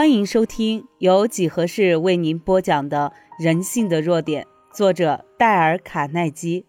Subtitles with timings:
[0.00, 3.12] 欢迎收听由几何式为您播讲的
[3.44, 6.64] 《人性的弱点》，作者戴尔·卡耐基。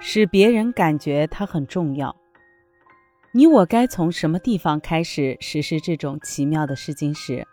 [0.00, 2.16] 使别人感觉他很重要。
[3.32, 7.46] 你我该从什么地方开始实施这种奇妙的试金石？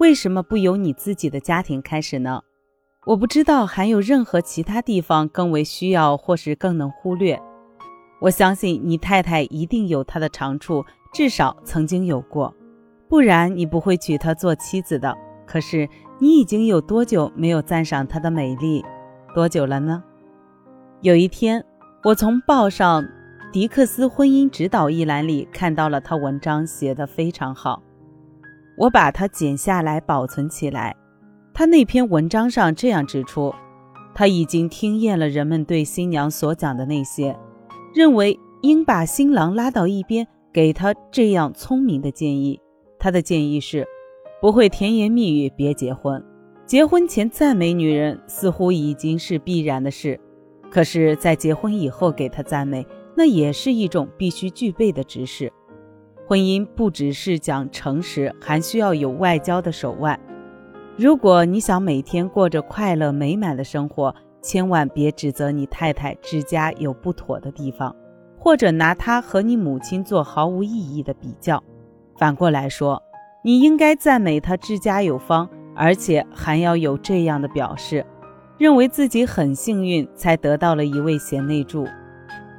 [0.00, 2.42] 为什么不由你自己的家庭开始呢？
[3.06, 7.40] 我不知道还有任何其他地方更为需要，或是更能忽略。
[8.22, 10.84] 我相信你太太一定有她的长处，
[11.14, 12.52] 至少曾经有过。
[13.10, 15.14] 不然你不会娶她做妻子的。
[15.44, 15.88] 可是
[16.20, 18.84] 你已经有多久没有赞赏她的美丽？
[19.34, 20.02] 多久了呢？
[21.00, 21.64] 有一天，
[22.04, 23.02] 我从报上
[23.52, 27.82] 《迪克斯婚姻指导》一栏里看到了他文章，写得非常好。
[28.78, 30.94] 我把它剪下来保存起来。
[31.52, 33.52] 他那篇文章上这样指出：
[34.14, 37.36] 他已经听厌了人们对新娘所讲的那些，
[37.92, 42.60] 认为应把新郎拉到一边，给他这样聪明的建议。
[43.00, 43.84] 他的建议是：
[44.40, 46.22] 不会甜言蜜语，别结婚。
[46.66, 50.20] 结婚前赞美女人似乎已经是必然的事，
[50.70, 55.52] 可是，在结婚以后给她赞美，那也是一种必须具备的知识。
[56.28, 60.20] 婚姻不只是讲诚实，还需要有外交的手腕。
[60.96, 67.96] 如果你想每天过着快乐美满的生活，千万别指责你太太治家有不妥的地方，
[68.38, 71.60] 或者拿她和你母亲做毫无意义的比较。
[72.20, 73.02] 反过来说，
[73.42, 78.04] 你应该赞美他治家有方，而且还要有这样的表示：
[78.58, 81.88] 认为自己很幸运才得到了一位贤内助。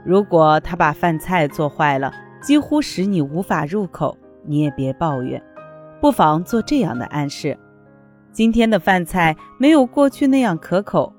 [0.03, 5.40] 如果他把饭菜做坏了，几乎使你无法入口，你也别抱怨，
[6.02, 7.56] 不妨做这样的暗示：
[8.31, 11.14] 今天的饭菜没有过去那样可口。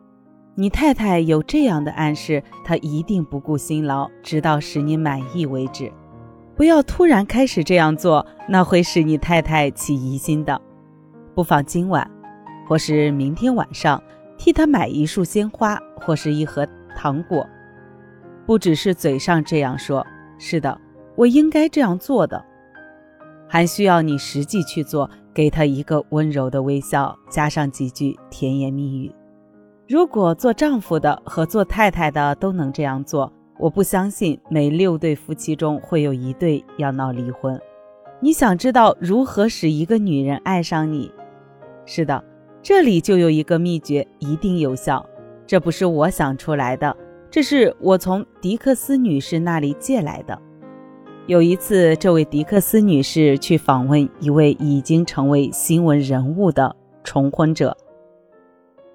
[0.56, 5.92] 你太太有这样的暗示，她一定不顾辛劳，直到使你满意为止。
[6.54, 10.60] 不要突然开始这样做，那会使你太太起疑心的。
[11.34, 12.08] 不妨今晚，
[12.68, 14.00] 或是明天晚上，
[14.36, 17.46] 替她买一束鲜花，或是一盒糖果。
[18.44, 20.06] 不只是嘴上这样说，
[20.38, 20.78] 是的，
[21.16, 22.44] 我应该这样做的，
[23.48, 29.10] 还需要你实际去做，给她一个温柔的微笑，加上几句甜言蜜语。
[29.88, 33.32] 如果做丈夫的和做太太的都能这样做。
[33.62, 37.56] 我不相信每六对夫妻中会有一对要闹离婚。
[38.18, 41.08] 你想知道如何使一个女人爱上你？
[41.86, 42.24] 是的，
[42.60, 45.06] 这里就有一个秘诀，一定有效。
[45.46, 46.96] 这不是我想出来的，
[47.30, 50.36] 这是我从迪克斯女士那里借来的。
[51.28, 56.74] 有一次，这位迪克斯女士去访问一位已经成为新闻人物的
[57.04, 57.76] 重婚者，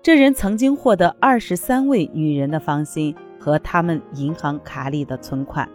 [0.03, 3.16] 这人曾经获得二十三位女人的芳心。
[3.47, 5.65] 和他们银行卡里的存款。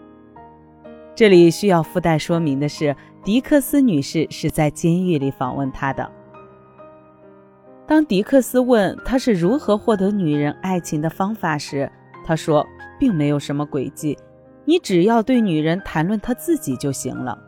[1.15, 2.95] 这里需要附带说明的是，
[3.25, 6.07] 迪克斯女士是在监狱里访问他的。
[7.87, 11.91] 当迪克斯问他是如何获得女人爱情的方法时，
[12.27, 12.67] 他说，
[13.01, 14.19] 并没有什么诡计，
[14.67, 17.39] 你只要对女人谈论她自己就行了。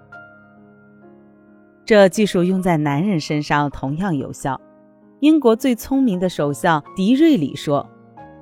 [1.85, 4.59] 这技术用在男人身上同样有效。
[5.21, 7.87] 英国最聪明的首相迪瑞里说。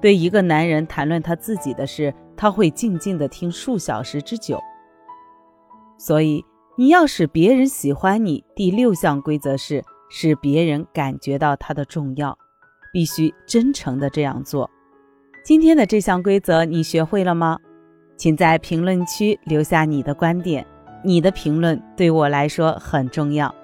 [0.02, 4.60] 对一个男人谈论他自己的事，他会静静的听数小时之久。
[5.96, 6.44] 所以，
[6.76, 12.36] 你要使别人喜欢你，第六项规则是使别人感觉到他的重要，
[12.92, 14.68] 必须真诚的这样做。
[15.44, 17.56] 今天的这项规则你学会了吗？
[18.16, 20.66] 请在评论区留下你的观点，
[21.04, 23.54] 你的评论对我来说很重要。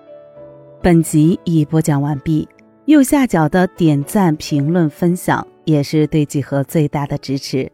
[0.81, 2.49] 本集已播讲完毕，
[2.85, 5.45] 右下角的点赞、评论、分享。
[5.69, 7.71] 也是对几何最大的支持。